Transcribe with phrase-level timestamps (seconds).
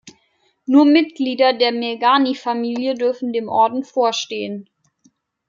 [0.65, 4.67] Nur Mitglieder der Mirghani-Familie dürfen dem Orden vorstehen.